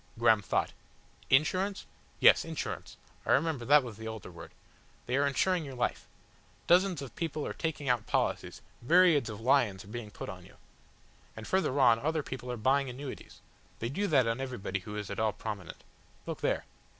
[0.17, 0.73] Graham thought.
[1.29, 1.85] "Insurance?"
[2.19, 2.97] "Yes Insurance.
[3.23, 4.49] I remember that was the older word.
[5.05, 6.07] They are insuring your life.
[6.65, 10.55] Dozands of people are taking out policies, myriads of lions are being put on you.
[11.35, 13.41] And further on other people are buying annuities.
[13.77, 15.83] They do that on everybody who is at all prominent.
[16.25, 16.65] Look there!"